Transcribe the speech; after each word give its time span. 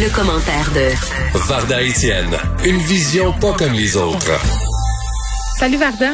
Le, 0.00 0.14
commentaire 0.14 0.70
de 0.74 1.38
Varda 1.46 1.82
Étienne, 1.82 2.34
une 2.64 2.78
vision 2.78 3.32
pas 3.38 3.52
comme 3.52 3.74
les 3.74 3.98
autres. 3.98 4.32
Salut 5.58 5.76
Varda. 5.76 6.12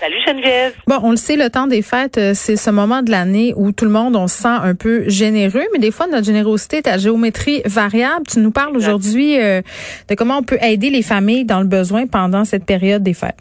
Salut 0.00 0.16
Geneviève. 0.26 0.74
Bon, 0.88 0.98
on 1.04 1.10
le 1.12 1.16
sait, 1.16 1.36
le 1.36 1.48
temps 1.48 1.68
des 1.68 1.82
fêtes, 1.82 2.18
euh, 2.18 2.32
c'est 2.34 2.56
ce 2.56 2.70
moment 2.70 3.02
de 3.02 3.10
l'année 3.12 3.52
où 3.56 3.70
tout 3.70 3.84
le 3.84 3.90
monde, 3.92 4.16
on 4.16 4.26
se 4.26 4.42
sent 4.42 4.48
un 4.48 4.74
peu 4.74 5.08
généreux, 5.08 5.64
mais 5.72 5.78
des 5.78 5.92
fois, 5.92 6.08
notre 6.08 6.24
générosité 6.24 6.78
est 6.78 6.88
à 6.88 6.98
géométrie 6.98 7.62
variable. 7.66 8.26
Tu 8.26 8.40
nous 8.40 8.50
parles 8.50 8.76
aujourd'hui 8.76 9.38
euh, 9.38 9.62
de 10.08 10.14
comment 10.16 10.38
on 10.38 10.42
peut 10.42 10.58
aider 10.60 10.90
les 10.90 11.02
familles 11.02 11.44
dans 11.44 11.60
le 11.60 11.66
besoin 11.66 12.06
pendant 12.06 12.44
cette 12.44 12.64
période 12.64 13.02
des 13.02 13.14
fêtes. 13.14 13.36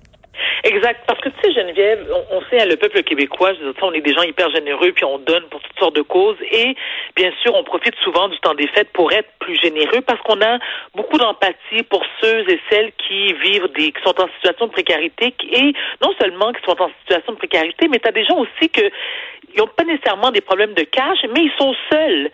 Exact. 0.64 1.02
Parce 1.08 1.20
que 1.22 1.30
tu 1.30 1.36
sais, 1.42 1.54
Geneviève, 1.54 2.06
on, 2.32 2.42
sait, 2.50 2.66
le 2.66 2.76
peuple 2.76 3.02
québécois, 3.04 3.54
je 3.54 3.60
dire, 3.60 3.74
on 3.82 3.94
est 3.94 4.02
des 4.02 4.14
gens 4.14 4.24
hyper 4.24 4.50
généreux, 4.52 4.92
puis 4.92 5.06
on 5.06 5.18
donne 5.20 5.44
pour 5.50 5.62
toutes 5.62 5.80
sortes 5.80 5.96
de 5.96 6.02
causes. 6.02 6.38
Et 6.52 6.76
bien 7.16 7.32
sûr, 7.42 7.54
on 7.56 7.64
profite 7.64 7.96
souvent 8.04 8.28
du 8.28 8.38
temps 8.40 8.54
des 8.54 8.68
fêtes 8.68 8.90
pour 8.94 9.12
être 9.12 9.30
plus 9.40 9.56
généreux 9.60 10.02
parce 10.06 10.22
qu'on 10.22 10.42
a 10.42 10.60
beaucoup 10.96 11.18
d'empathie 11.18 11.84
pour 11.90 12.04
ceux 12.22 12.50
et 12.50 12.60
celles 12.70 12.92
qui 13.08 13.34
vivent 13.34 13.70
des, 13.76 13.92
qui 13.92 14.02
sont 14.04 14.20
en 14.20 14.28
situation 14.36 14.68
de 14.68 14.72
précarité 14.72 15.34
et 15.52 15.74
non 16.02 16.14
seulement 16.20 16.52
qui 16.54 16.62
sont 16.66 16.82
en 16.82 16.90
situation 17.02 17.34
de 17.34 17.38
précarité, 17.38 17.88
mais 17.88 18.00
tu 18.00 18.08
as 18.08 18.12
des 18.12 18.26
gens 18.26 18.38
aussi 18.38 18.70
que 18.70 18.90
ils 19.54 19.60
n'ont 19.60 19.68
pas 19.68 19.84
nécessairement 19.84 20.32
des 20.32 20.42
problèmes 20.42 20.74
de 20.74 20.84
cash, 20.84 21.20
mais 21.34 21.42
ils 21.42 21.52
sont 21.58 21.74
seuls. 21.92 22.30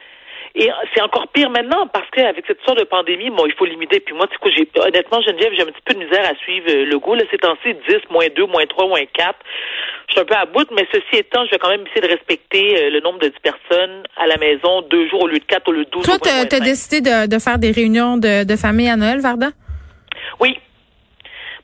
Et 0.58 0.70
c'est 0.94 1.02
encore 1.02 1.28
pire 1.28 1.50
maintenant 1.50 1.86
parce 1.88 2.10
qu'avec 2.12 2.46
cette 2.48 2.62
sorte 2.64 2.80
de 2.80 2.86
pandémie, 2.86 3.30
bon, 3.30 3.46
il 3.46 3.54
faut 3.54 3.66
limiter. 3.66 4.00
Puis 4.00 4.16
moi, 4.16 4.26
tu 4.28 4.38
sais, 4.42 4.56
j'ai 4.56 4.82
honnêtement, 4.82 5.22
Geneviève, 5.22 5.52
j'ai 5.54 5.64
un 5.64 5.66
petit 5.66 5.82
peu 5.84 5.94
de 5.94 6.00
misère 6.00 6.24
à 6.24 6.34
suivre 6.36 6.68
euh, 6.70 6.86
le 6.86 6.98
goût. 6.98 7.14
Là, 7.14 7.24
ces 7.30 7.38
temps-ci, 7.38 7.74
10, 7.90 8.10
moins 8.10 8.28
2, 8.34 8.46
moins 8.46 8.66
3, 8.66 8.88
moins 8.88 9.04
4. 9.06 9.36
Je 10.08 10.14
suis 10.14 10.22
un 10.22 10.26
peu 10.26 10.36
à 10.36 10.46
bout, 10.46 10.66
mais 10.72 10.88
ceci 10.94 11.20
étant, 11.20 11.44
je 11.46 11.52
vais 11.52 11.58
quand 11.58 11.70
même 11.70 11.86
essayer 11.88 12.08
de 12.08 12.08
respecter 12.08 12.86
euh, 12.86 12.90
le 12.90 13.02
nombre 13.02 13.20
de 13.20 13.28
10 13.28 13.34
personnes 13.44 14.04
à 14.16 14.28
la 14.28 14.38
maison, 14.38 14.82
deux 14.84 15.10
jours 15.10 15.24
au 15.24 15.28
lieu 15.28 15.40
de 15.40 15.46
quatre, 15.46 15.68
au 15.68 15.74
lieu 15.74 15.84
de 15.84 15.90
12. 15.90 16.06
Toi, 16.06 16.20
tu 16.20 16.30
as 16.30 16.60
décidé 16.62 17.02
de, 17.02 17.28
de, 17.28 17.40
faire 17.40 17.60
des 17.60 17.72
réunions 17.72 18.16
de, 18.16 18.46
de 18.46 18.56
famille 18.56 18.88
à 18.88 18.96
Noël, 18.96 19.20
Varda? 19.20 19.50
Oui, 20.40 20.58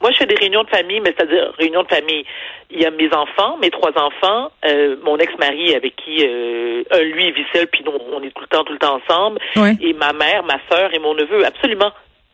moi, 0.02 0.11
je 0.11 0.17
fais 0.17 0.25
des 0.25 0.35
réunions 0.35 0.63
de 0.63 0.69
famille, 0.69 0.99
mais 0.99 1.13
c'est-à-dire 1.16 1.53
réunions 1.57 1.83
de 1.83 1.88
famille. 1.88 2.25
Il 2.69 2.81
y 2.81 2.85
a 2.85 2.91
mes 2.91 3.13
enfants, 3.13 3.57
mes 3.61 3.69
trois 3.69 3.91
enfants, 3.97 4.52
euh, 4.66 4.95
mon 5.03 5.17
ex-mari 5.17 5.75
avec 5.75 5.95
qui 5.95 6.25
euh, 6.25 6.83
un 6.91 7.02
lui 7.02 7.31
vit 7.31 7.45
seul, 7.53 7.67
puis 7.67 7.83
nous, 7.85 7.94
on 8.11 8.22
est 8.23 8.31
tout 8.31 8.41
le 8.41 8.47
temps, 8.47 8.63
tout 8.63 8.73
le 8.73 8.79
temps 8.79 8.99
ensemble, 9.05 9.39
ouais. 9.55 9.75
et 9.81 9.94
ma 9.94 10.13
mère, 10.13 10.44
ma 10.44 10.57
sœur 10.69 10.94
et 10.94 10.99
mon 10.99 11.13
neveu. 11.13 11.45
Absolument, 11.45 11.91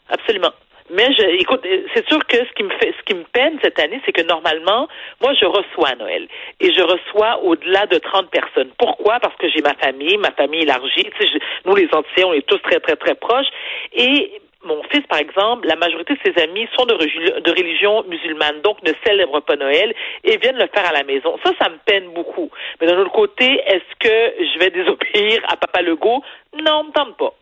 absolument. 0.10 0.52
Mais 0.90 1.14
je, 1.18 1.23
écoute, 1.42 1.66
c'est 1.94 2.08
sûr 2.08 2.26
que 2.28 2.38
ce 2.38 2.54
qui 2.56 2.64
me 2.64 2.70
fait, 2.70 2.94
ce 2.98 3.04
qui 3.04 3.14
me 3.14 3.26
peine 3.34 3.60
cette 3.62 3.78
année, 3.80 4.00
c'est 4.06 4.14
que 4.14 4.22
normalement, 4.22 4.88
moi, 5.22 5.34
je 5.34 5.45
reçois 5.45 5.90
à 5.90 5.95
Noël 5.95 6.28
et 6.62 6.72
je 6.72 6.82
reçois 6.82 7.44
au-delà 7.44 7.88
de 7.88 7.98
30 7.98 8.30
personnes. 8.30 8.70
Pourquoi? 8.78 9.20
Parce 9.20 9.36
que 9.36 9.50
j'ai 9.50 9.62
ma 9.62 9.73
famille, 9.73 10.18
ma 10.18 10.32
famille 10.32 10.62
élargie. 10.62 11.04
Tu 11.04 11.26
sais, 11.26 11.34
je, 11.34 11.70
nous, 11.70 11.76
les 11.76 11.90
entiers, 11.92 12.23
on 12.23 12.34
est 12.34 12.45
tous 12.48 12.60
très, 12.60 12.80
très, 12.80 12.95
très 12.95 13.16
proches. 13.16 13.48
Et 13.94 14.32
mon 14.66 14.82
fils, 14.92 15.06
par 15.08 15.20
exemple, 15.20 15.68
la 15.68 15.76
majorité 15.76 16.16
de 16.16 16.20
ses 16.26 16.42
amis 16.42 16.68
sont 16.78 16.86
de, 16.86 16.96
de, 16.96 17.52
religion 17.52 18.04
musulmane, 18.08 18.62
donc 18.62 18.82
ne 18.84 18.92
célèbrent 19.06 19.42
pas 19.42 19.56
Noël 19.56 19.94
et 20.23 20.38
viennent 20.38 20.58
le 20.58 20.68
faire 20.73 20.88
à 20.88 20.94
la 20.94 21.04
maison. 21.04 21.38
Ça, 21.44 21.52
ça 21.62 21.70
me 21.70 21.78
peine 21.86 22.10
beaucoup. 22.14 22.50
Mais 22.80 22.88
d'un 22.88 22.98
autre 22.98 23.12
côté, 23.12 23.62
est-ce 23.66 23.96
que 24.00 24.44
je 24.44 24.60
vais 24.60 24.70
désobéir 24.70 25.42
à 25.48 25.58
Papa 25.58 25.82
Legault? 25.82 26.23
Non, 26.62 26.86
me 26.86 26.92
tente 26.92 27.17
pas. 27.17 27.34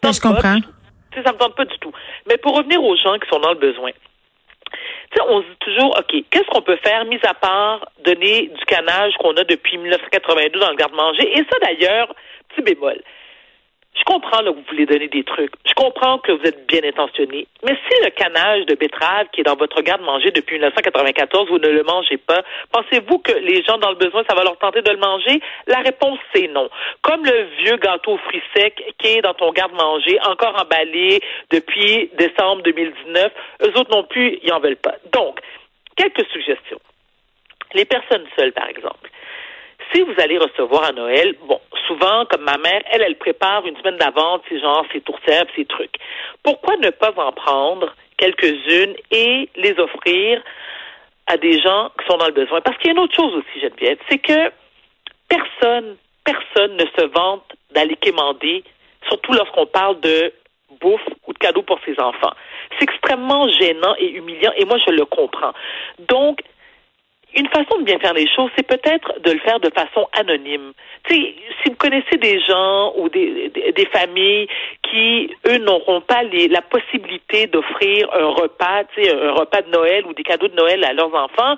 Tente 0.00 0.14
je 0.14 0.20
comprends. 0.20 0.60
Pas, 0.60 1.22
ça 1.24 1.32
me 1.32 1.38
tente 1.38 1.56
pas 1.56 1.64
du 1.64 1.78
tout. 1.78 1.92
Mais 2.28 2.36
pour 2.36 2.56
revenir 2.56 2.82
aux 2.82 2.96
gens 2.96 3.18
qui 3.18 3.28
sont 3.28 3.40
dans 3.40 3.52
le 3.52 3.58
besoin, 3.58 3.90
on 5.28 5.40
se 5.42 5.46
dit 5.46 5.56
toujours, 5.60 5.96
OK, 5.98 6.24
qu'est-ce 6.30 6.46
qu'on 6.50 6.62
peut 6.62 6.78
faire, 6.84 7.04
mis 7.06 7.18
à 7.24 7.34
part 7.34 7.88
donner 8.04 8.48
du 8.48 8.64
canage 8.66 9.14
qu'on 9.18 9.34
a 9.36 9.44
depuis 9.44 9.78
1982 9.78 10.60
dans 10.60 10.70
le 10.70 10.76
garde-manger? 10.76 11.38
Et 11.38 11.44
ça, 11.50 11.58
d'ailleurs, 11.62 12.14
petit 12.48 12.62
bémol. 12.62 13.00
Je 13.98 14.04
comprends 14.04 14.42
là, 14.42 14.50
que 14.50 14.56
vous 14.56 14.64
voulez 14.68 14.86
donner 14.86 15.08
des 15.08 15.24
trucs. 15.24 15.52
Je 15.66 15.74
comprends 15.74 16.18
que 16.18 16.32
vous 16.32 16.44
êtes 16.44 16.66
bien 16.66 16.82
intentionné. 16.84 17.46
Mais 17.64 17.76
si 17.88 18.04
le 18.04 18.10
canage 18.10 18.64
de 18.66 18.74
betterave 18.74 19.26
qui 19.32 19.40
est 19.40 19.44
dans 19.44 19.56
votre 19.56 19.82
garde-manger 19.82 20.30
depuis 20.30 20.54
1994, 20.56 21.48
vous 21.48 21.58
ne 21.58 21.68
le 21.68 21.82
mangez 21.82 22.16
pas, 22.16 22.42
pensez-vous 22.72 23.18
que 23.18 23.32
les 23.32 23.62
gens 23.64 23.78
dans 23.78 23.90
le 23.90 23.96
besoin, 23.96 24.22
ça 24.28 24.36
va 24.36 24.44
leur 24.44 24.56
tenter 24.58 24.82
de 24.82 24.90
le 24.90 24.98
manger? 24.98 25.40
La 25.66 25.78
réponse, 25.78 26.18
c'est 26.32 26.48
non. 26.48 26.68
Comme 27.02 27.24
le 27.24 27.48
vieux 27.62 27.76
gâteau 27.76 28.12
aux 28.12 28.18
fruits 28.18 28.42
secs 28.54 28.82
qui 28.98 29.08
est 29.08 29.22
dans 29.22 29.34
ton 29.34 29.50
garde-manger, 29.52 30.18
encore 30.26 30.60
emballé 30.60 31.20
depuis 31.50 32.10
décembre 32.16 32.62
2019, 32.62 33.32
eux 33.62 33.72
autres 33.78 33.90
non 33.90 34.04
plus, 34.04 34.38
ils 34.42 34.52
en 34.52 34.60
veulent 34.60 34.76
pas. 34.76 34.94
Donc, 35.12 35.40
quelques 35.96 36.26
suggestions. 36.30 36.80
Les 37.74 37.84
personnes 37.84 38.26
seules, 38.38 38.52
par 38.52 38.68
exemple. 38.68 39.10
Si 39.92 40.02
vous 40.02 40.14
allez 40.18 40.38
recevoir 40.38 40.84
à 40.84 40.92
Noël, 40.92 41.34
bon, 41.46 41.60
souvent, 41.86 42.24
comme 42.26 42.42
ma 42.42 42.58
mère, 42.58 42.82
elle, 42.90 43.02
elle 43.02 43.16
prépare 43.16 43.66
une 43.66 43.76
semaine 43.78 43.96
d'avance, 43.96 44.40
c'est 44.48 44.60
genre 44.60 44.84
ses 44.92 45.00
tourtières, 45.00 45.44
ses 45.56 45.64
trucs. 45.64 45.94
Pourquoi 46.42 46.76
ne 46.76 46.90
pas 46.90 47.12
en 47.16 47.32
prendre 47.32 47.94
quelques-unes 48.16 48.94
et 49.10 49.48
les 49.56 49.78
offrir 49.78 50.42
à 51.26 51.36
des 51.36 51.60
gens 51.60 51.90
qui 51.98 52.06
sont 52.06 52.18
dans 52.18 52.26
le 52.26 52.32
besoin? 52.32 52.60
Parce 52.60 52.76
qu'il 52.78 52.88
y 52.88 52.90
a 52.90 52.92
une 52.92 52.98
autre 52.98 53.16
chose 53.16 53.34
aussi, 53.34 53.60
Geneviève, 53.60 53.98
c'est 54.10 54.18
que 54.18 54.52
personne, 55.28 55.96
personne 56.24 56.76
ne 56.76 56.84
se 56.98 57.06
vante 57.06 57.44
d'aller 57.70 57.96
quémander, 57.96 58.64
surtout 59.08 59.32
lorsqu'on 59.32 59.66
parle 59.66 60.00
de 60.00 60.32
bouffe 60.80 61.00
ou 61.26 61.32
de 61.32 61.38
cadeaux 61.38 61.62
pour 61.62 61.78
ses 61.84 61.98
enfants. 61.98 62.32
C'est 62.78 62.84
extrêmement 62.84 63.48
gênant 63.48 63.94
et 63.98 64.10
humiliant, 64.10 64.52
et 64.56 64.64
moi, 64.64 64.76
je 64.86 64.92
le 64.92 65.04
comprends. 65.06 65.52
Donc, 65.98 66.40
une 67.34 67.48
façon 67.48 67.78
de 67.78 67.84
bien 67.84 67.98
faire 67.98 68.14
les 68.14 68.28
choses, 68.34 68.50
c'est 68.56 68.66
peut-être 68.66 69.20
de 69.22 69.32
le 69.32 69.38
faire 69.40 69.60
de 69.60 69.70
façon 69.70 70.08
anonyme. 70.12 70.72
Tu 71.04 71.14
sais, 71.14 71.34
si 71.62 71.70
vous 71.70 71.76
connaissez 71.76 72.16
des 72.16 72.40
gens 72.40 72.94
ou 72.96 73.08
des, 73.08 73.50
des, 73.50 73.72
des 73.72 73.86
familles 73.86 74.48
qui, 74.82 75.30
eux, 75.46 75.58
n'auront 75.58 76.00
pas 76.00 76.22
les, 76.22 76.48
la 76.48 76.62
possibilité 76.62 77.46
d'offrir 77.46 78.08
un 78.14 78.28
repas, 78.28 78.84
tu 78.94 79.02
sais, 79.02 79.12
un 79.12 79.32
repas 79.32 79.62
de 79.62 79.70
Noël 79.70 80.06
ou 80.06 80.14
des 80.14 80.22
cadeaux 80.22 80.48
de 80.48 80.56
Noël 80.56 80.82
à 80.84 80.92
leurs 80.92 81.14
enfants, 81.14 81.56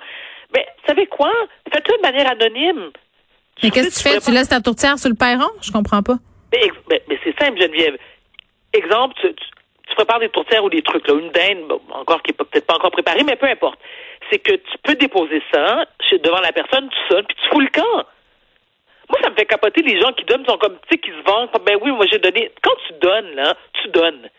mais 0.53 0.65
vous 0.77 0.87
savez 0.87 1.07
quoi? 1.07 1.31
Faites-le 1.71 1.97
de 1.97 2.01
manière 2.01 2.29
anonyme. 2.29 2.91
Mais 3.63 3.69
qu'est-ce 3.69 4.03
que 4.03 4.09
tu 4.09 4.15
fais? 4.15 4.19
Tu 4.19 4.31
laisses 4.31 4.49
ta 4.49 4.59
tourtière 4.59 4.99
sur 4.99 5.09
le 5.09 5.15
perron? 5.15 5.49
Je 5.61 5.71
comprends 5.71 6.03
pas. 6.03 6.17
Mais, 6.51 6.69
mais, 6.89 7.01
mais 7.07 7.17
c'est 7.23 7.37
simple, 7.39 7.59
Geneviève. 7.59 7.97
Exemple, 8.73 9.15
tu, 9.21 9.33
tu, 9.33 9.45
tu, 9.87 9.95
prépares 9.95 10.19
des 10.19 10.29
tourtières 10.29 10.63
ou 10.63 10.69
des 10.69 10.81
trucs, 10.81 11.07
là, 11.07 11.13
une 11.13 11.31
dinde, 11.31 11.67
bon, 11.69 11.79
encore 11.93 12.21
qui 12.21 12.31
est 12.31 12.33
peut-être 12.33 12.65
pas 12.65 12.75
encore 12.75 12.91
préparée, 12.91 13.23
mais 13.23 13.37
peu 13.37 13.47
importe 13.47 13.79
c'est 14.31 14.39
que 14.39 14.53
tu 14.53 14.77
peux 14.83 14.95
déposer 14.95 15.41
ça 15.53 15.85
devant 16.19 16.41
la 16.41 16.51
personne, 16.51 16.89
tu 16.89 17.13
sonnes, 17.13 17.25
puis 17.25 17.37
tu 17.41 17.49
fous 17.49 17.59
le 17.59 17.67
camp. 17.67 18.05
Moi, 19.09 19.19
ça 19.21 19.29
me 19.29 19.35
fait 19.35 19.45
capoter 19.45 19.81
les 19.81 19.99
gens 19.99 20.11
qui 20.13 20.23
donnent, 20.23 20.45
sont 20.45 20.57
comme, 20.57 20.77
tu 20.87 20.89
sais, 20.91 20.97
qui 20.97 21.09
se 21.09 21.23
vendent. 21.29 21.49
Ben 21.65 21.77
oui, 21.81 21.91
moi, 21.91 22.05
j'ai 22.09 22.19
donné. 22.19 22.51
Quand 22.61 22.75
tu 22.87 22.93
donnes, 23.01 23.35
là, 23.35 23.55
tu 23.81 23.89
donnes. 23.89 24.29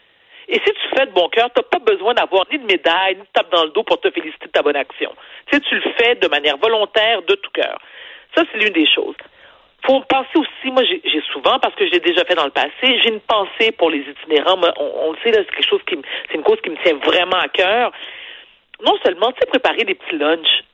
Et 0.49 0.55
si 0.55 0.73
tu 0.73 0.97
fais 0.97 1.07
de 1.07 1.13
bon 1.13 1.29
cœur, 1.29 1.51
tu 1.55 1.61
n'as 1.61 1.65
pas 1.65 1.79
besoin 1.79 2.15
d'avoir 2.15 2.47
ni 2.51 2.59
de 2.59 2.65
médaille, 2.65 3.17
ni 3.17 3.23
de 3.23 3.29
tape 3.33 3.51
dans 3.53 3.65
le 3.65 3.71
dos 3.71 3.83
pour 3.83 4.01
te 4.01 4.11
féliciter 4.11 4.47
de 4.47 4.51
ta 4.51 4.63
bonne 4.63 4.77
action. 4.77 5.13
Tu 5.47 5.57
sais, 5.57 5.63
tu 5.63 5.75
le 5.75 5.93
fais 5.99 6.15
de 6.17 6.29
manière 6.29 6.57
volontaire, 6.57 7.23
de 7.23 7.35
tout 7.35 7.51
cœur. 7.53 7.79
Ça, 8.35 8.45
c'est 8.51 8.59
l'une 8.59 8.73
des 8.73 8.87
choses. 8.87 9.15
faut 9.87 10.01
penser 10.01 10.37
aussi, 10.37 10.71
moi, 10.73 10.83
j'ai 10.85 11.23
souvent, 11.33 11.59
parce 11.59 11.75
que 11.75 11.87
je 11.87 11.93
l'ai 11.93 12.01
déjà 12.01 12.25
fait 12.25 12.35
dans 12.35 12.45
le 12.45 12.51
passé, 12.51 12.71
j'ai 12.83 13.09
une 13.09 13.21
pensée 13.21 13.73
pour 13.73 13.91
les 13.91 14.01
itinérants. 14.01 14.59
On, 14.79 15.13
le 15.13 15.19
sait, 15.23 15.33
c'est 15.33 15.55
quelque 15.55 15.69
chose 15.69 15.83
qui, 15.87 15.99
c'est 16.29 16.37
une 16.37 16.43
cause 16.43 16.61
qui 16.63 16.71
me 16.71 16.83
tient 16.83 16.97
vraiment 16.97 17.39
à 17.39 17.49
cœur 17.49 17.93
non 18.85 18.97
seulement, 19.05 19.33
tu 19.33 19.41
sais, 19.41 19.47
préparer 19.47 19.85
des 19.85 19.95
petits 19.95 20.17
lunchs, 20.17 20.65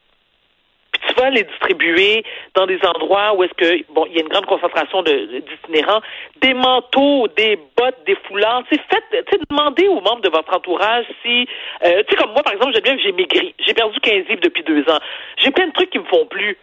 puis 0.93 1.03
tu 1.09 1.15
vas 1.21 1.31
les 1.31 1.45
distribuer 1.45 2.25
dans 2.55 2.67
des 2.67 2.79
endroits 2.85 3.35
où 3.35 3.43
est-ce 3.43 3.55
que, 3.55 3.93
bon, 3.93 4.07
il 4.07 4.17
y 4.17 4.19
a 4.19 4.23
une 4.23 4.29
grande 4.29 4.47
concentration 4.47 5.03
d'itinérants, 5.03 6.01
de, 6.01 6.49
des 6.49 6.55
manteaux, 6.55 7.29
des 7.37 7.57
bottes, 7.77 7.99
des 8.07 8.17
foulards, 8.27 8.65
tu 8.71 8.77
sais, 8.77 8.83
faites, 8.91 9.27
tu 9.27 9.33
sais, 9.33 9.45
demandez 9.51 9.87
aux 9.89 10.01
membres 10.01 10.23
de 10.23 10.31
votre 10.31 10.55
entourage 10.57 11.05
si, 11.23 11.47
euh, 11.85 12.03
tu 12.05 12.11
sais, 12.11 12.17
comme 12.17 12.33
moi, 12.33 12.43
par 12.43 12.55
exemple, 12.55 12.73
j'aime 12.75 12.83
bien 12.83 12.99
j'ai 12.99 13.13
maigri, 13.13 13.55
j'ai 13.59 13.75
perdu 13.75 14.01
15 14.01 14.29
livres 14.29 14.41
depuis 14.43 14.63
deux 14.63 14.83
ans, 14.91 14.99
j'ai 15.37 15.51
plein 15.51 15.67
de 15.67 15.73
trucs 15.73 15.91
qui 15.91 15.99
me 15.99 16.05
font 16.05 16.27
plus. 16.27 16.57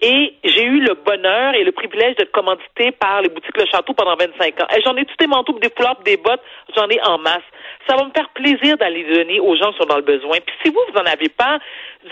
Et 0.00 0.34
j'ai 0.44 0.64
eu 0.64 0.80
le 0.80 0.94
bonheur 0.94 1.54
et 1.54 1.64
le 1.64 1.72
privilège 1.72 2.16
d'être 2.16 2.32
commandité 2.32 2.92
par 2.92 3.22
les 3.22 3.30
boutiques 3.30 3.56
Le 3.56 3.66
Château 3.66 3.94
pendant 3.94 4.14
25 4.16 4.60
ans. 4.60 4.66
J'en 4.84 4.96
ai 4.96 5.06
tous 5.06 5.16
des 5.18 5.26
manteaux, 5.26 5.58
des 5.58 5.70
foulards, 5.74 6.00
des 6.04 6.18
bottes, 6.18 6.42
j'en 6.76 6.88
ai 6.88 7.00
en 7.02 7.18
masse. 7.18 7.46
Ça 7.88 7.96
va 7.96 8.04
me 8.04 8.10
faire 8.10 8.28
plaisir 8.30 8.76
d'aller 8.76 9.04
donner 9.04 9.40
aux 9.40 9.56
gens 9.56 9.72
qui 9.72 9.78
sont 9.78 9.86
dans 9.86 9.96
le 9.96 10.02
besoin. 10.02 10.36
Puis 10.44 10.54
si 10.62 10.70
vous, 10.70 10.80
vous 10.92 10.98
en 10.98 11.06
avez 11.06 11.30
pas, 11.30 11.58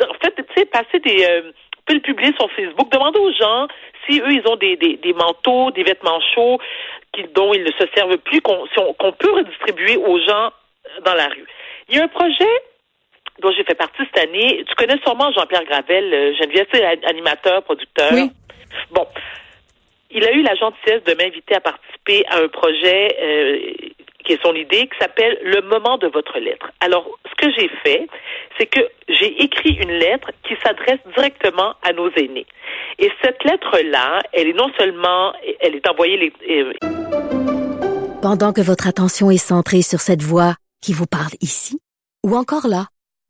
en 0.01 0.15
fait, 0.15 0.35
tu 0.35 0.45
sais, 0.57 0.65
passez 0.67 0.99
des... 1.01 1.27
Euh, 1.29 1.53
peut 1.87 1.95
le 1.95 2.01
publier 2.01 2.33
sur 2.39 2.51
Facebook. 2.53 2.91
Demandez 2.91 3.19
aux 3.19 3.33
gens 3.33 3.69
si 4.09 4.19
eux, 4.21 4.33
ils 4.33 4.49
ont 4.49 4.57
des, 4.57 4.77
des, 4.77 4.97
des 4.97 5.13
manteaux, 5.13 5.71
des 5.71 5.83
vêtements 5.83 6.21
chauds. 6.35 6.59
qui, 7.13 7.25
dont 7.35 7.53
ils 7.53 7.63
ne 7.63 7.73
se 7.73 7.87
servent 7.95 8.17
plus, 8.19 8.41
qu'on 8.41 8.67
si 8.67 8.81
peut 9.19 9.33
redistribuer 9.33 9.97
aux 9.97 10.19
gens 10.19 10.51
dans 11.05 11.15
la 11.15 11.27
rue. 11.29 11.47
Il 11.89 11.97
y 11.97 12.01
a 12.01 12.05
un 12.05 12.09
projet 12.09 12.49
dont 13.41 13.51
j'ai 13.53 13.65
fait 13.65 13.75
partie 13.75 14.03
cette 14.13 14.29
année. 14.29 14.65
Tu 14.69 14.75
connais 14.75 14.99
sûrement 15.05 15.31
Jean-Pierre 15.33 15.65
Gravel, 15.65 16.13
euh, 16.13 16.35
Geneviève, 16.35 16.67
c'est 16.73 16.85
animateur, 17.07 17.63
producteur. 17.65 18.13
Oui. 18.13 18.31
Bon. 18.91 19.07
Il 20.11 20.25
a 20.25 20.33
eu 20.33 20.43
la 20.43 20.55
gentillesse 20.55 21.03
de 21.05 21.15
m'inviter 21.15 21.57
à 21.57 21.61
participer 21.61 22.25
à 22.29 22.39
un 22.39 22.49
projet 22.49 23.17
euh, 23.21 23.59
qui 24.25 24.33
est 24.33 24.43
son 24.43 24.55
idée, 24.55 24.89
qui 24.89 24.99
s'appelle 25.01 25.39
Le 25.43 25.61
moment 25.63 25.99
de 25.99 26.07
votre 26.07 26.39
lettre. 26.39 26.71
Alors, 26.81 27.07
ce 27.29 27.35
que 27.45 27.53
j'ai 27.53 27.69
fait, 27.83 28.09
c'est 28.59 28.67
que 28.67 28.81
j'ai 29.09 29.43
écrit 29.43 29.75
une 29.75 29.91
lettre 29.91 30.31
qui 30.47 30.55
s'adresse 30.65 31.01
directement 31.17 31.75
à 31.83 31.93
nos 31.93 32.11
aînés. 32.13 32.47
Et 32.99 33.11
cette 33.23 33.43
lettre-là, 33.45 34.23
elle 34.33 34.49
est 34.49 34.57
non 34.57 34.71
seulement, 34.79 35.33
elle 35.61 35.75
est 35.75 35.89
envoyée 35.89 36.17
les, 36.17 36.33
euh, 36.51 36.73
Pendant 38.23 38.53
que 38.53 38.61
votre 38.61 38.87
attention 38.87 39.31
est 39.31 39.37
centrée 39.37 39.83
sur 39.83 40.01
cette 40.01 40.23
voix 40.23 40.55
qui 40.81 40.93
vous 40.93 41.07
parle 41.07 41.33
ici, 41.41 41.81
ou 42.25 42.37
encore 42.37 42.67
là, 42.69 42.87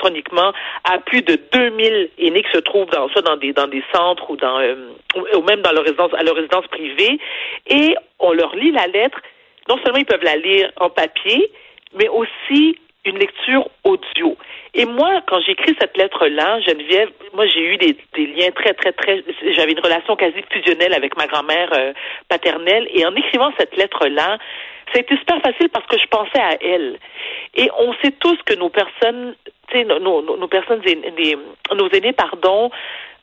Électroniquement 0.00 0.52
à 0.84 0.98
plus 0.98 1.22
de 1.22 1.38
2000 1.52 2.10
aînés 2.18 2.42
qui 2.42 2.50
se 2.52 2.58
trouvent 2.58 2.90
dans 2.90 3.08
soit 3.08 3.22
dans 3.22 3.36
des 3.36 3.52
dans 3.52 3.66
des 3.66 3.82
centres 3.92 4.30
ou 4.30 4.36
dans 4.36 4.58
euh, 4.60 4.74
ou 5.34 5.42
même 5.42 5.60
dans 5.62 5.72
leur 5.72 5.84
résidence 5.84 6.12
à 6.14 6.22
leur 6.22 6.34
résidence 6.34 6.66
privée 6.68 7.18
et 7.66 7.94
on 8.18 8.32
leur 8.32 8.54
lit 8.56 8.72
la 8.72 8.86
lettre 8.86 9.20
non 9.68 9.78
seulement 9.82 9.98
ils 9.98 10.06
peuvent 10.06 10.24
la 10.24 10.36
lire 10.36 10.70
en 10.76 10.90
papier 10.90 11.50
mais 11.94 12.08
aussi 12.08 12.78
une 13.06 13.18
lecture 13.18 13.66
audio. 13.82 14.36
Et 14.74 14.84
moi, 14.84 15.22
quand 15.26 15.40
j'écris 15.40 15.74
cette 15.80 15.96
lettre-là, 15.96 16.60
Geneviève, 16.60 17.08
moi 17.32 17.46
j'ai 17.46 17.62
eu 17.62 17.76
des, 17.78 17.96
des 18.14 18.26
liens 18.26 18.50
très, 18.50 18.74
très, 18.74 18.92
très. 18.92 19.24
J'avais 19.56 19.72
une 19.72 19.80
relation 19.80 20.16
quasi 20.16 20.42
fusionnelle 20.50 20.92
avec 20.92 21.16
ma 21.16 21.26
grand-mère 21.26 21.70
euh, 21.72 21.92
paternelle. 22.28 22.86
Et 22.92 23.06
en 23.06 23.14
écrivant 23.16 23.50
cette 23.58 23.74
lettre-là, 23.74 24.38
ça 24.92 24.98
a 24.98 25.00
été 25.00 25.16
super 25.16 25.40
facile 25.42 25.68
parce 25.70 25.86
que 25.86 25.98
je 25.98 26.06
pensais 26.06 26.40
à 26.40 26.56
elle. 26.60 26.98
Et 27.54 27.68
on 27.78 27.92
sait 28.02 28.12
tous 28.12 28.36
que 28.44 28.54
nos 28.54 28.70
personnes, 28.70 29.34
tu 29.68 29.78
sais, 29.78 29.84
nos, 29.84 29.98
nos, 30.00 30.36
nos 30.36 30.48
personnes, 30.48 30.80
aînées- 30.86 31.36
nos 31.76 31.88
aînés, 31.90 32.12
pardon, 32.12 32.70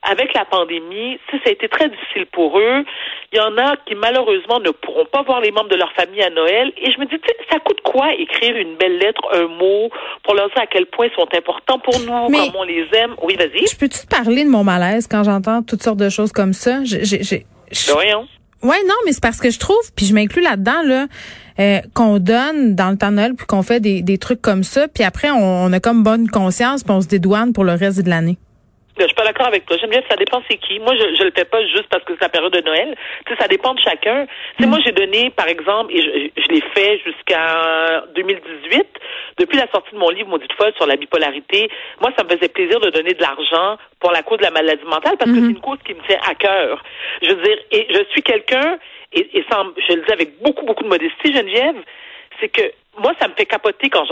avec 0.04 0.34
la 0.34 0.46
pandémie, 0.46 1.20
ça 1.32 1.38
a 1.46 1.50
été 1.50 1.68
très 1.68 1.90
difficile 1.90 2.28
pour 2.28 2.58
eux. 2.60 2.86
Il 3.34 3.38
y 3.38 3.42
en 3.42 3.58
a 3.58 3.76
qui 3.86 3.96
malheureusement 3.96 4.60
ne 4.60 4.70
pourront 4.70 5.06
pas 5.06 5.24
voir 5.24 5.42
les 5.42 5.52
membres 5.52 5.70
de 5.70 5.76
leur 5.76 5.92
famille 5.94 6.22
à 6.22 6.30
Noël. 6.30 6.72
Et 6.78 6.92
je 6.92 7.00
me 7.00 7.06
dis, 7.06 7.20
tu 7.20 7.28
sais, 7.28 7.36
ça 7.52 7.60
coûte 7.60 7.82
quoi 7.82 8.14
écrire 8.14 8.56
une 8.56 8.76
belle 8.76 9.00
lettre, 9.00 9.22
un 9.34 9.48
mot, 9.48 9.90
pour 10.24 10.36
leur 10.36 10.48
dire 10.50 10.60
à 10.62 10.68
quel 10.68 10.86
point 10.86 11.08
ils 11.08 11.16
sont 11.16 11.28
importants 11.36 11.80
pour 11.80 12.00
nous, 12.00 12.30
Mais- 12.30 12.38
comme 12.38 12.56
on 12.58 12.64
les 12.64 12.88
aime? 12.94 13.16
Oui, 13.24 13.36
vas-y. 13.36 13.68
Je 13.68 13.78
peux-tu 13.78 14.06
te 14.06 14.08
parler 14.08 14.46
de 14.46 14.50
mon 14.50 14.64
malaise 14.64 15.08
quand 15.08 15.24
j'entends 15.24 15.62
toutes 15.64 15.82
sortes 15.84 15.98
de 16.00 16.10
choses 16.10 16.32
comme 16.32 16.54
ça? 16.54 16.84
J'ai, 16.86 17.04
j'ai, 17.04 17.24
j'ai- 17.24 17.46
je-. 17.72 17.92
Ouais, 18.64 18.78
non, 18.88 18.96
mais 19.06 19.14
c'est 19.14 19.22
parce 19.22 19.40
que 19.40 19.52
je 19.52 19.60
trouve, 19.60 19.78
puis 19.96 20.06
je 20.06 20.14
m'inclus 20.14 20.42
là-dedans, 20.42 20.82
là, 20.84 21.08
euh, 21.60 21.80
qu'on 21.94 22.20
donne 22.20 22.76
dans 22.76 22.90
le 22.90 22.98
temps 22.98 23.12
de 23.12 23.34
puis 23.36 23.46
qu'on 23.46 23.62
fait 23.62 23.80
des, 23.80 24.02
des 24.02 24.18
trucs 24.18 24.42
comme 24.42 24.64
ça, 24.64 24.88
puis 24.88 25.04
après, 25.04 25.30
on, 25.30 25.66
on 25.66 25.74
a 25.74 25.80
comme 25.80 26.04
bonne 26.04 26.28
conscience, 26.30 26.84
puis 26.84 26.92
on 26.92 27.02
se 27.02 27.08
dédouane 27.08 27.54
pour 27.54 27.64
le 27.64 27.74
reste 27.74 28.02
de 28.02 28.10
l'année. 28.10 28.38
Je 29.00 29.06
suis 29.06 29.16
pas 29.16 29.24
d'accord 29.24 29.48
avec 29.48 29.66
toi. 29.66 29.78
J'aime 29.80 29.90
bien 29.90 30.02
ça 30.10 30.16
dépend 30.16 30.42
c'est 30.50 30.58
qui. 30.58 30.80
Moi, 30.80 30.96
je, 30.96 31.16
je 31.16 31.24
le 31.24 31.32
fais 31.36 31.46
pas 31.46 31.62
juste 31.66 31.88
parce 31.90 32.04
que 32.04 32.14
c'est 32.14 32.22
la 32.22 32.30
période 32.30 32.54
de 32.54 32.62
Noël. 32.62 32.96
Tu 33.26 33.34
sais, 33.34 33.40
ça 33.40 33.48
dépend 33.48 33.74
de 33.74 33.80
chacun. 33.80 34.26
Tu 34.58 34.64
sais, 34.64 34.70
moi, 34.70 34.80
j'ai 34.84 34.92
donné, 34.92 35.30
par 35.30 35.48
exemple, 35.48 35.94
et 35.94 36.02
je, 36.02 36.42
je 36.42 36.48
l'ai 36.50 36.62
fait 36.74 37.00
jusqu'à 37.06 38.04
2018, 38.16 38.86
depuis 39.38 39.58
la 39.58 39.68
sortie 39.72 39.94
de 39.94 40.00
mon 40.00 40.10
livre 40.10 40.30
Maudite 40.30 40.54
folle 40.54 40.74
sur 40.76 40.88
la 40.88 40.96
bipolarité, 40.96 41.70
moi, 42.02 42.12
ça 42.18 42.24
me 42.24 42.30
faisait 42.30 42.50
plaisir 42.50 42.80
de 42.80 42.90
donner 42.90 43.14
de 43.14 43.22
l'argent 43.22 43.78
pour 44.00 44.12
la 44.12 44.24
cause 44.24 44.40
de 44.40 44.44
la 44.44 44.52
maladie 44.52 44.86
mentale 44.86 45.18
parce 45.18 45.32
que 45.32 45.38
c'est 45.38 45.52
une 45.52 45.60
cause 45.60 45.80
qui 45.86 45.94
me 45.94 46.02
tient 46.08 46.20
à 46.28 46.36
cœur. 46.36 46.84
Je 47.22 47.30
veux 47.30 47.42
dire, 47.42 47.58
et 47.72 47.88
je 47.90 48.04
suis 48.12 48.24
quelqu'un, 48.24 48.78
et, 49.14 49.38
et 49.38 49.46
sans, 49.52 49.66
je 49.88 49.94
le 49.94 50.02
dis 50.02 50.12
avec 50.12 50.42
beaucoup, 50.42 50.66
beaucoup 50.66 50.84
de 50.84 50.90
modestie, 50.90 51.34
Geneviève, 51.34 51.78
c'est 52.40 52.50
que 52.50 52.62
moi, 53.00 53.14
ça 53.20 53.28
me 53.28 53.34
fait 53.34 53.46
capoter 53.46 53.90
quand 53.90 54.06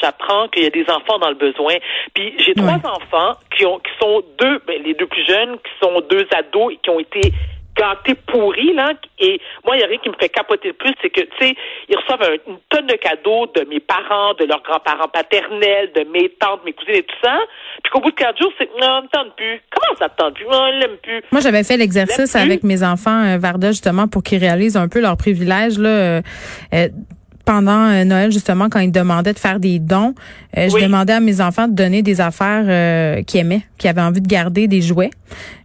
j'apprends 0.00 0.48
qu'il 0.48 0.64
y 0.64 0.66
a 0.66 0.70
des 0.70 0.84
enfants 0.90 1.18
dans 1.18 1.30
le 1.30 1.36
besoin. 1.36 1.74
Puis 2.14 2.34
j'ai 2.38 2.52
trois 2.54 2.76
enfants 2.84 3.32
qui 3.56 3.64
ont 3.64 3.78
qui 3.78 3.90
sont 4.00 4.22
deux, 4.38 4.60
ben, 4.66 4.82
les 4.84 4.92
deux 4.94 5.06
plus 5.06 5.24
jeunes, 5.26 5.56
qui 5.56 5.72
sont 5.82 6.00
deux 6.10 6.26
ados 6.36 6.74
et 6.74 6.76
qui 6.82 6.90
ont 6.90 7.00
été 7.00 7.32
gâtés 7.74 8.14
pourris, 8.14 8.72
là. 8.72 8.92
Et 9.18 9.38
moi, 9.64 9.76
il 9.76 9.80
y 9.80 9.84
a 9.84 9.86
rien 9.86 9.98
qui 9.98 10.08
me 10.08 10.14
fait 10.18 10.30
capoter 10.30 10.68
le 10.68 10.74
plus, 10.74 10.94
c'est 11.02 11.10
que, 11.10 11.20
tu 11.20 11.28
sais, 11.38 11.54
ils 11.90 11.96
reçoivent 11.96 12.22
un- 12.22 12.50
une 12.50 12.58
tonne 12.70 12.86
de 12.86 12.94
cadeaux 12.94 13.46
de 13.54 13.66
mes 13.68 13.80
parents, 13.80 14.32
de 14.40 14.44
leurs 14.46 14.62
grands-parents 14.62 15.08
paternels, 15.08 15.92
de 15.94 16.04
mes 16.10 16.30
tantes, 16.40 16.60
mes 16.64 16.72
cousines 16.72 16.94
et 16.94 17.02
tout 17.02 17.16
ça. 17.22 17.38
Puis 17.82 17.90
qu'au 17.92 18.00
bout 18.00 18.10
de 18.10 18.16
quatre 18.16 18.38
jours, 18.40 18.52
c'est, 18.58 18.70
non, 18.80 19.00
on 19.00 19.02
ne 19.02 19.08
tente 19.08 19.36
plus. 19.36 19.60
Comment 19.70 19.98
ça 19.98 20.08
te 20.08 20.16
tente 20.16 20.34
plus? 20.34 20.44
Non, 20.46 20.58
on 20.58 20.70
l'aime 20.78 20.96
plus. 21.02 21.22
Moi, 21.32 21.40
j'avais 21.42 21.64
fait 21.64 21.76
l'exercice 21.76 22.34
avec 22.34 22.62
mes 22.62 22.82
enfants, 22.82 23.24
euh, 23.24 23.36
Varda, 23.38 23.68
justement, 23.72 24.08
pour 24.08 24.22
qu'ils 24.22 24.38
réalisent 24.40 24.78
un 24.78 24.88
peu 24.88 25.00
leurs 25.02 25.16
privilèges, 25.18 25.78
là. 25.78 25.88
euh, 25.88 26.20
euh, 26.72 26.88
pendant 27.46 27.88
euh, 27.88 28.04
Noël, 28.04 28.30
justement, 28.30 28.68
quand 28.68 28.80
ils 28.80 28.92
demandaient 28.92 29.32
de 29.32 29.38
faire 29.38 29.58
des 29.58 29.78
dons, 29.78 30.14
euh, 30.58 30.68
je 30.68 30.82
demandais 30.82 31.14
à 31.14 31.20
mes 31.20 31.40
enfants 31.40 31.68
de 31.68 31.72
donner 31.74 32.02
des 32.02 32.20
affaires 32.20 32.64
euh, 32.68 33.22
qu'ils 33.22 33.40
aimaient, 33.40 33.62
qui 33.78 33.88
avaient 33.88 34.02
envie 34.02 34.20
de 34.20 34.28
garder 34.28 34.68
des 34.68 34.82
jouets, 34.82 35.10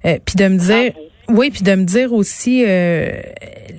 euh, 0.06 0.18
puis 0.26 0.36
de 0.36 0.48
me 0.48 0.58
dire, 0.58 0.94
Bravo. 0.94 1.40
oui, 1.42 1.50
puis 1.52 1.64
de 1.64 1.74
me 1.76 1.84
dire 1.84 2.14
aussi 2.14 2.64
euh, 2.66 3.10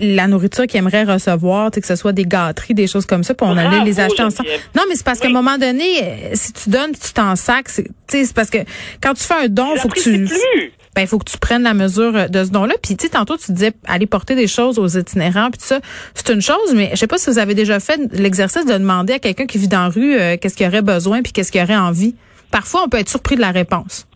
la 0.01 0.27
nourriture 0.27 0.67
qu'ils 0.67 0.79
aimeraient 0.79 1.05
recevoir, 1.05 1.71
que 1.71 1.87
ce 1.87 1.95
soit 1.97 2.13
des 2.13 2.25
gâteries, 2.25 2.75
des 2.75 2.89
choses 2.89 3.07
comme 3.07 3.23
ça, 3.23 3.35
puis 3.35 3.47
on 3.49 3.55
Bravo, 3.55 3.69
allait 3.77 3.85
les 3.85 4.01
acheter 4.01 4.23
ensemble. 4.25 4.49
Non, 4.77 4.83
mais 4.89 4.97
c'est 4.97 5.05
parce 5.05 5.21
qu'à 5.21 5.29
un 5.29 5.33
moment 5.33 5.57
donné, 5.59 5.85
euh, 6.03 6.31
si 6.35 6.53
tu 6.53 6.71
donnes, 6.71 6.93
tu 6.93 7.13
t'en 7.13 7.37
sacs, 7.37 7.69
c'est, 7.69 7.85
tu 7.85 7.91
sais, 8.09 8.25
c'est 8.25 8.35
parce 8.35 8.51
que 8.51 8.59
quand 9.01 9.15
tu 9.15 9.23
fais 9.23 9.45
un 9.45 9.49
don, 9.49 9.77
faut 9.77 9.89
que 9.89 10.01
tu 10.01 10.25
plus. 10.25 10.73
Ben 10.95 11.03
il 11.03 11.07
faut 11.07 11.19
que 11.19 11.31
tu 11.31 11.39
prennes 11.39 11.63
la 11.63 11.75
mesure 11.75 12.15
euh, 12.15 12.29
de 12.29 12.45
ce 12.45 12.51
don-là. 12.51 12.75
Puis 12.83 12.97
tu 12.97 13.07
sais, 13.07 13.13
tantôt 13.13 13.37
tu 13.37 13.53
disais 13.53 13.73
aller 13.87 14.07
porter 14.07 14.35
des 14.35 14.47
choses 14.47 14.79
aux 14.79 14.87
itinérants, 14.87 15.51
puis 15.51 15.61
ça, 15.61 15.81
c'est 16.15 16.33
une 16.33 16.43
chose, 16.43 16.75
mais 16.75 16.91
je 16.93 16.97
sais 16.97 17.07
pas 17.07 17.19
si 17.19 17.31
vous 17.31 17.39
avez 17.39 17.55
déjà 17.55 17.81
fait 17.81 17.99
l'exercice 18.13 18.67
de 18.67 18.75
demander 18.75 19.15
à 19.15 19.19
quelqu'un 19.19 19.47
qui 19.47 19.59
vit 19.59 19.69
dans 19.69 19.85
la 19.85 19.89
rue 19.89 20.19
euh, 20.19 20.37
qu'est-ce 20.41 20.57
qu'il 20.57 20.67
aurait 20.67 20.83
besoin 20.83 21.23
puis 21.23 21.33
qu'est-ce 21.33 21.53
qu'il 21.53 21.63
aurait 21.63 21.77
envie. 21.77 22.15
Parfois, 22.51 22.83
on 22.85 22.89
peut 22.89 22.99
être 22.99 23.09
surpris 23.09 23.37
de 23.37 23.41
la 23.41 23.51
réponse. 23.51 24.07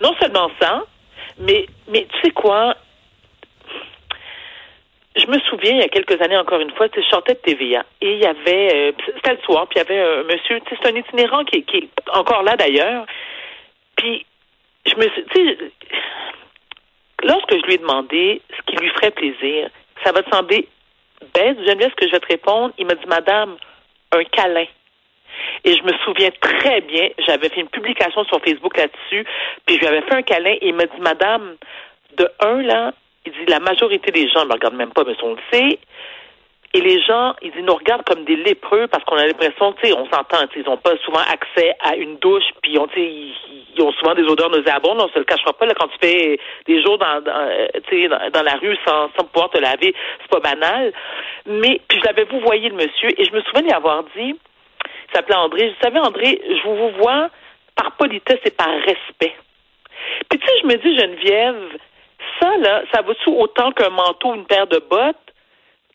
Non 0.00 0.14
seulement 0.20 0.50
ça, 0.60 0.84
mais, 1.38 1.66
mais 1.90 2.06
tu 2.12 2.20
sais 2.22 2.30
quoi? 2.30 2.76
Je 5.16 5.26
me 5.26 5.38
souviens, 5.40 5.72
il 5.72 5.78
y 5.78 5.82
a 5.82 5.88
quelques 5.88 6.20
années, 6.22 6.36
encore 6.36 6.60
une 6.60 6.70
fois, 6.70 6.86
je 6.94 7.00
sortais 7.10 7.34
de 7.34 7.40
TVA 7.40 7.84
et 8.00 8.12
il 8.12 8.20
y 8.20 8.26
avait, 8.26 8.74
euh, 8.74 8.92
c'était 9.16 9.32
le 9.32 9.40
soir, 9.44 9.66
puis 9.68 9.80
il 9.80 9.82
y 9.82 9.92
avait 9.92 10.00
un 10.00 10.22
monsieur, 10.22 10.60
c'est 10.68 10.88
un 10.88 10.96
itinérant 10.96 11.44
qui, 11.44 11.64
qui 11.64 11.78
est 11.78 11.90
encore 12.14 12.44
là 12.44 12.56
d'ailleurs. 12.56 13.04
Puis, 13.96 14.24
je 14.86 14.94
me 14.96 15.02
suis, 15.10 15.24
tu 15.24 15.46
sais, 15.46 15.58
lorsque 17.22 17.52
je 17.52 17.66
lui 17.66 17.74
ai 17.74 17.78
demandé 17.78 18.42
ce 18.56 18.62
qui 18.66 18.76
lui 18.76 18.88
ferait 18.90 19.10
plaisir, 19.10 19.70
ça 20.04 20.12
va 20.12 20.22
te 20.22 20.34
sembler 20.34 20.68
bête, 21.34 21.58
bien 21.58 21.88
ce 21.88 21.94
que 21.94 22.06
je 22.06 22.12
vais 22.12 22.20
te 22.20 22.26
répondre. 22.26 22.72
Il 22.78 22.86
m'a 22.86 22.94
dit, 22.94 23.06
Madame, 23.06 23.56
un 24.12 24.24
câlin. 24.24 24.66
Et 25.64 25.76
je 25.76 25.82
me 25.82 25.92
souviens 26.04 26.30
très 26.40 26.80
bien, 26.82 27.08
j'avais 27.26 27.48
fait 27.48 27.60
une 27.60 27.68
publication 27.68 28.24
sur 28.24 28.42
Facebook 28.42 28.76
là-dessus, 28.76 29.24
puis 29.64 29.76
je 29.76 29.80
lui 29.80 29.86
avais 29.86 30.02
fait 30.02 30.14
un 30.14 30.22
câlin 30.22 30.52
et 30.52 30.68
il 30.68 30.74
m'a 30.74 30.86
dit, 30.86 31.00
Madame, 31.00 31.56
de 32.16 32.28
un, 32.40 32.62
là, 32.62 32.92
il 33.24 33.32
dit, 33.32 33.46
la 33.46 33.60
majorité 33.60 34.10
des 34.10 34.28
gens 34.28 34.40
ne 34.40 34.48
me 34.48 34.52
regardent 34.54 34.76
même 34.76 34.92
pas, 34.92 35.04
mais 35.04 35.14
on 35.22 35.34
le 35.34 35.40
sait. 35.52 35.78
Et 36.72 36.80
les 36.80 37.02
gens, 37.02 37.34
ils 37.42 37.64
nous 37.64 37.74
regardent 37.74 38.04
comme 38.04 38.24
des 38.24 38.36
lépreux 38.36 38.86
parce 38.86 39.02
qu'on 39.02 39.16
a 39.16 39.26
l'impression, 39.26 39.72
tu 39.72 39.88
sais, 39.88 39.92
on 39.92 40.08
s'entend, 40.08 40.46
ils 40.54 40.62
n'ont 40.62 40.76
pas 40.76 40.96
souvent 41.04 41.18
accès 41.18 41.74
à 41.80 41.96
une 41.96 42.16
douche, 42.18 42.44
puis 42.62 42.78
on, 42.78 42.86
ils, 42.94 43.34
ils 43.74 43.82
ont 43.82 43.90
souvent 43.92 44.14
des 44.14 44.22
odeurs 44.22 44.50
nauséabondes, 44.50 45.00
on 45.00 45.08
se 45.08 45.18
le 45.18 45.24
cachera 45.24 45.52
pas, 45.52 45.66
là, 45.66 45.74
quand 45.74 45.88
tu 45.88 45.98
fais 46.00 46.38
des 46.66 46.80
jours 46.80 46.96
dans, 46.96 47.20
dans, 47.22 47.48
euh, 47.48 47.66
dans, 48.08 48.30
dans 48.30 48.42
la 48.42 48.54
rue 48.54 48.76
sans, 48.86 49.08
pouvoir 49.08 49.50
te 49.50 49.58
laver, 49.58 49.94
c'est 50.20 50.30
pas 50.30 50.38
banal. 50.38 50.92
Mais, 51.46 51.80
puis 51.88 51.98
je 51.98 52.04
l'avais 52.06 52.24
vous 52.24 52.38
voyez 52.38 52.68
le 52.68 52.76
monsieur, 52.76 53.20
et 53.20 53.24
je 53.24 53.32
me 53.32 53.40
souviens 53.42 53.62
lui 53.62 53.72
avoir 53.72 54.04
dit, 54.16 54.36
il 54.36 55.12
s'appelait 55.12 55.36
André, 55.36 55.70
vous 55.70 55.82
savez, 55.82 55.98
André, 55.98 56.40
je 56.48 56.62
vous 56.68 56.76
vous 56.76 57.02
vois 57.02 57.30
par 57.74 57.96
politesse 57.96 58.40
et 58.44 58.50
par 58.50 58.70
respect. 58.86 59.34
Puis 60.28 60.38
tu 60.38 60.46
sais, 60.46 60.52
je 60.62 60.66
me 60.68 60.76
dis, 60.76 60.96
Geneviève, 60.96 61.78
ça, 62.40 62.56
là, 62.58 62.82
ça 62.94 63.02
vaut-tu 63.02 63.28
autant 63.30 63.72
qu'un 63.72 63.90
manteau, 63.90 64.34
une 64.34 64.46
paire 64.46 64.68
de 64.68 64.78
bottes? 64.78 65.16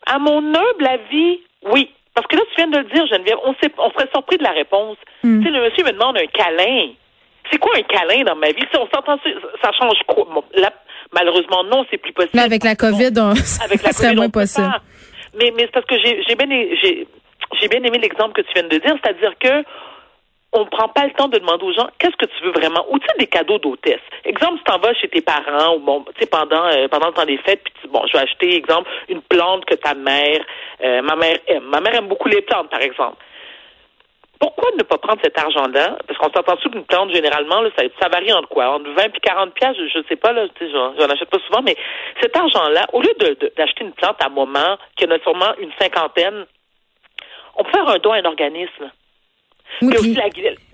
À 0.05 0.19
mon 0.19 0.37
humble 0.39 0.87
avis, 0.87 1.39
oui. 1.71 1.89
Parce 2.13 2.27
que 2.27 2.35
là, 2.37 2.43
tu 2.49 2.55
viens 2.55 2.67
de 2.67 2.77
le 2.77 2.83
dire, 2.85 3.05
Geneviève, 3.07 3.37
on, 3.43 3.49
on 3.51 3.89
serait 3.91 4.09
surpris 4.13 4.37
de 4.37 4.43
la 4.43 4.51
réponse. 4.51 4.97
Hmm. 5.23 5.39
Tu 5.41 5.45
sais, 5.45 5.51
le 5.51 5.63
monsieur 5.63 5.83
me 5.83 5.91
demande 5.91 6.17
un 6.17 6.27
câlin. 6.27 6.89
C'est 7.51 7.57
quoi 7.59 7.73
un 7.77 7.81
câlin 7.83 8.23
dans 8.23 8.35
ma 8.35 8.47
vie? 8.47 8.63
Si 8.71 8.77
on 8.79 8.87
s'entend, 8.93 9.19
ça 9.61 9.71
change 9.79 9.97
quoi? 10.07 10.25
Bon, 10.33 10.43
malheureusement, 11.13 11.63
non, 11.63 11.85
c'est 11.91 11.97
plus 11.97 12.13
possible. 12.13 12.37
Là, 12.37 12.43
avec 12.43 12.63
la 12.63 12.75
COVID, 12.75 13.11
on, 13.17 13.31
Avec 13.63 13.83
la 13.83 13.91
COVID, 13.93 14.15
moins 14.15 14.25
on 14.25 14.29
possible. 14.29 14.67
pas. 14.67 14.81
Mais, 15.37 15.51
mais 15.55 15.63
c'est 15.63 15.71
parce 15.71 15.85
que 15.85 15.95
j'ai 15.99 16.35
bien, 16.35 16.49
ai- 16.49 17.07
bien 17.69 17.83
aimé 17.83 17.97
l'exemple 18.01 18.33
que 18.33 18.41
tu 18.47 18.53
viens 18.53 18.63
de 18.63 18.77
dire, 18.77 18.95
c'est-à-dire 19.03 19.33
que 19.39 19.63
on 20.55 20.61
ne 20.65 20.69
prend 20.69 20.87
pas 20.87 21.05
le 21.05 21.11
temps 21.11 21.27
de 21.27 21.37
demander 21.37 21.65
aux 21.65 21.73
gens 21.73 21.87
qu'est-ce 21.99 22.15
que 22.15 22.25
tu 22.25 22.43
veux 22.43 22.51
vraiment? 22.51 22.85
Ou 22.89 22.97
tu 22.99 23.05
sais, 23.07 23.17
des 23.19 23.27
cadeaux 23.27 23.59
d'hôtesse. 23.59 23.99
Exemple, 24.23 24.57
si 24.57 24.63
tu 24.63 24.71
t'en 24.71 24.79
vas 24.79 24.93
chez 24.95 25.09
tes 25.09 25.21
parents 25.21 25.75
ou 25.75 25.79
bon, 25.79 26.03
tu 26.15 26.21
sais, 26.21 26.27
pendant, 26.27 26.65
euh, 26.65 26.87
pendant 26.87 27.07
le 27.07 27.13
temps 27.13 27.25
des 27.25 27.37
fêtes, 27.39 27.61
puis 27.63 27.87
bon, 27.89 28.01
je 28.07 28.13
vais 28.13 28.23
acheter, 28.23 28.55
exemple, 28.55 28.89
une 29.09 29.21
plante 29.21 29.65
que 29.65 29.75
ta 29.75 29.93
mère, 29.93 30.39
euh, 30.83 31.01
ma 31.01 31.15
mère 31.15 31.37
aime. 31.47 31.63
Ma 31.65 31.81
mère 31.81 31.95
aime 31.95 32.07
beaucoup 32.07 32.29
les 32.29 32.41
plantes, 32.41 32.69
par 32.69 32.81
exemple. 32.81 33.17
Pourquoi 34.39 34.69
ne 34.77 34.83
pas 34.83 34.97
prendre 34.97 35.19
cet 35.23 35.37
argent-là? 35.39 35.97
Parce 36.07 36.19
qu'on 36.19 36.31
s'entend 36.31 36.57
sur 36.59 36.69
qu'une 36.69 36.83
plante, 36.83 37.13
généralement, 37.13 37.61
là, 37.61 37.69
ça, 37.77 38.09
varie 38.09 38.33
entre 38.33 38.49
quoi? 38.49 38.69
Entre 38.69 38.89
20 38.89 39.03
et 39.05 39.19
40 39.21 39.53
piastres, 39.53 39.79
je, 39.81 39.99
je 39.99 40.07
sais 40.09 40.17
pas, 40.17 40.33
là, 40.33 40.45
j'en 40.59 41.09
achète 41.09 41.29
pas 41.29 41.39
souvent, 41.47 41.61
mais 41.63 41.75
cet 42.21 42.35
argent-là, 42.35 42.85
au 42.93 43.01
lieu 43.01 43.13
de- 43.17 43.37
de- 43.39 43.53
d'acheter 43.55 43.85
une 43.85 43.93
plante 43.93 44.21
à 44.21 44.25
un 44.25 44.29
moment, 44.29 44.77
qui 44.97 45.05
en 45.05 45.11
a 45.11 45.19
sûrement 45.19 45.53
une 45.59 45.71
cinquantaine, 45.79 46.45
on 47.55 47.63
peut 47.63 47.71
faire 47.71 47.87
un 47.87 47.97
don 47.99 48.11
à 48.11 48.17
un 48.17 48.25
organisme. 48.25 48.91
Oui, 49.81 49.93
Puis 49.99 50.13
la 50.13 50.23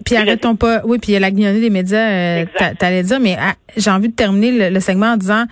puis 0.05 0.15
arrêtons 0.15 0.55
pas. 0.55 0.81
Oui, 0.83 0.99
puis 0.99 1.11
il 1.11 1.13
y 1.13 1.17
a 1.17 1.19
la 1.19 1.31
guignonnée 1.31 1.59
des 1.59 1.69
médias, 1.69 2.09
euh, 2.09 2.45
t'allais 2.77 3.03
dire, 3.03 3.19
mais 3.19 3.35
ah, 3.39 3.53
j'ai 3.75 3.89
envie 3.89 4.09
de 4.09 4.15
terminer 4.15 4.51
le, 4.51 4.73
le 4.73 4.79
segment 4.79 5.13
en 5.13 5.17
disant, 5.17 5.45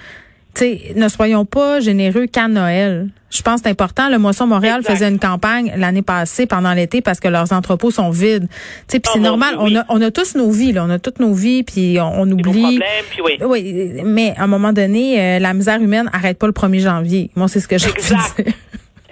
tu 0.56 0.62
sais, 0.62 0.94
ne 0.96 1.08
soyons 1.08 1.46
pas 1.46 1.80
généreux 1.80 2.28
qu'à 2.28 2.48
Noël. 2.48 3.10
Je 3.32 3.44
pense 3.44 3.62
que 3.62 3.66
c'est 3.66 3.70
important. 3.70 4.10
Le 4.10 4.18
Moisson 4.18 4.48
Montréal 4.48 4.80
Exact. 4.80 4.92
faisait 4.94 5.08
une 5.08 5.20
campagne 5.20 5.72
l'année 5.78 6.02
passée 6.02 6.48
pendant 6.48 6.74
l'été 6.74 7.02
parce 7.02 7.20
que 7.20 7.28
leurs 7.28 7.54
entrepôts 7.54 7.92
sont 7.92 8.10
vides. 8.10 8.48
Tu 8.50 8.56
sais, 8.88 9.00
puis 9.00 9.10
Oh 9.10 9.12
c'est 9.14 9.20
normal. 9.20 9.56
Oui. 9.60 9.76
On 9.76 9.80
a 9.80 9.86
on 9.90 10.02
a 10.02 10.10
tous 10.10 10.36
nos 10.36 10.50
vies 10.50 10.72
là, 10.72 10.84
on 10.84 10.90
a 10.90 10.98
toutes 10.98 11.20
nos 11.20 11.34
vies, 11.34 11.62
puis 11.64 11.98
on, 12.00 12.22
on 12.22 12.32
oublie. 12.32 12.80
puis 13.12 13.22
oui. 13.22 13.38
Oui, 13.42 14.02
mais 14.04 14.34
à 14.36 14.44
un 14.44 14.48
moment 14.48 14.74
donné, 14.74 15.22
euh, 15.22 15.40
la 15.40 15.54
misère 15.54 15.80
humaine 15.80 16.10
arrête 16.12 16.40
pas 16.40 16.48
le 16.48 16.54
1er 16.54 16.80
janvier. 16.80 17.30
Moi, 17.36 17.48
c'est 17.48 17.60
ce 17.60 17.68
que 17.68 17.78
j'ai 17.78 17.90
Exact. 17.90 18.40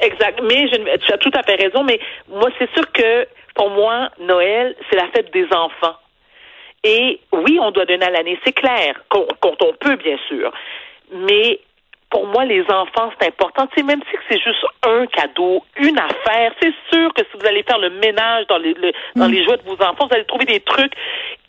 Exact. 0.02 0.40
Mais 0.48 0.68
je, 0.68 0.98
tu 1.06 1.14
as 1.14 1.18
tout 1.20 1.32
à 1.34 1.44
fait 1.44 1.56
raison, 1.56 1.84
mais 1.84 2.00
moi, 2.30 2.50
c'est 2.58 2.70
sûr 2.74 2.92
que 2.92 3.28
pour 3.58 3.70
moi, 3.72 4.10
Noël, 4.20 4.76
c'est 4.90 4.96
la 4.96 5.08
fête 5.08 5.34
des 5.34 5.46
enfants. 5.52 5.98
Et 6.84 7.20
oui, 7.34 7.60
on 7.62 7.72
doit 7.72 7.86
donner 7.86 8.06
à 8.06 8.12
l'année, 8.12 8.40
c'est 8.46 8.54
clair, 8.54 8.94
quand, 9.10 9.26
on 9.44 9.74
peut, 9.74 9.96
bien 9.96 10.18
sûr. 10.28 10.52
Mais 11.12 11.60
pour 12.10 12.26
moi, 12.28 12.46
les 12.46 12.62
enfants, 12.70 13.12
c'est 13.20 13.28
important. 13.28 13.68
Tu 13.68 13.78
sais, 13.80 13.84
même 13.84 14.02
si 14.10 14.18
c'est 14.30 14.40
juste 14.42 14.64
un 14.86 15.06
cadeau, 15.08 15.64
une 15.78 15.98
affaire, 16.00 16.54
c'est 16.62 16.74
sûr 16.94 17.14
que 17.14 17.24
si 17.24 17.38
vous 17.38 17.46
allez 17.46 17.64
faire 17.64 17.80
le 17.80 17.90
ménage 17.90 18.46
dans 18.48 18.58
les, 18.60 18.74
le- 18.76 18.94
dans 19.16 19.28
les 19.28 19.44
jouets 19.44 19.58
de 19.58 19.64
vos 19.64 19.74
enfants, 19.84 20.06
vous 20.08 20.14
allez 20.16 20.24
trouver 20.26 20.46
des 20.46 20.60
trucs 20.62 20.94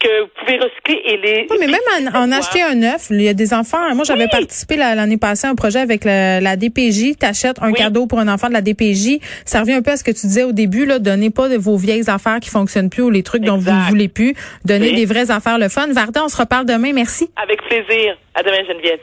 que 0.00 0.22
vous 0.22 0.28
pouvez 0.38 0.58
recycler 0.58 1.02
et 1.04 1.16
les... 1.16 1.46
Oui, 1.50 1.56
mais 1.60 1.66
même 1.66 2.08
en, 2.14 2.20
en 2.24 2.32
acheter 2.32 2.62
un 2.62 2.74
neuf, 2.76 3.08
il 3.10 3.20
y 3.22 3.28
a 3.28 3.34
des 3.34 3.52
enfants. 3.52 3.94
Moi, 3.94 4.04
j'avais 4.04 4.24
Oui. 4.24 4.30
participé 4.30 4.76
la- 4.76 4.94
l'année 4.94 5.16
passée 5.16 5.46
à 5.46 5.50
un 5.50 5.54
projet 5.54 5.80
avec 5.80 6.04
la, 6.04 6.40
la 6.40 6.56
DPJ. 6.56 7.16
T'achètes 7.18 7.56
un 7.60 7.68
Oui. 7.72 7.74
cadeau 7.78 8.06
pour 8.06 8.18
un 8.20 8.28
enfant 8.28 8.48
de 8.48 8.52
la 8.52 8.60
DPJ. 8.60 9.18
Ça 9.44 9.60
revient 9.60 9.72
un 9.74 9.82
peu 9.82 9.90
à 9.90 9.96
ce 9.96 10.04
que 10.04 10.10
tu 10.12 10.26
disais 10.26 10.44
au 10.44 10.52
début. 10.52 10.86
Là, 10.86 10.98
donnez 11.00 11.30
pas 11.30 11.48
de 11.48 11.56
vos 11.56 11.76
vieilles 11.76 12.08
affaires 12.08 12.38
qui 12.40 12.50
fonctionnent 12.50 12.90
plus 12.90 13.02
ou 13.02 13.10
les 13.10 13.22
trucs 13.22 13.42
dont 13.42 13.58
vous 13.58 13.70
ne 13.70 13.88
voulez 13.88 14.08
plus. 14.08 14.34
Donnez 14.64 14.90
Oui. 14.90 14.94
des 14.94 15.04
vraies 15.06 15.30
affaires 15.30 15.58
le 15.58 15.68
fun. 15.68 15.88
Varda, 15.92 16.24
on 16.24 16.28
se 16.28 16.36
reparle 16.36 16.64
demain. 16.66 16.92
Merci. 16.92 17.28
Avec 17.42 17.60
plaisir. 17.62 18.16
À 18.34 18.42
demain, 18.42 18.58
Geneviève. 18.68 19.00